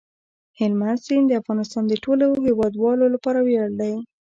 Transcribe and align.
هلمند 0.59 0.99
سیند 1.05 1.25
د 1.29 1.39
افغانستان 1.41 1.83
د 1.87 1.93
ټولو 2.03 2.25
هیوادوالو 2.45 3.05
لپاره 3.15 3.39
ویاړ 3.41 3.69
دی. 3.79 3.93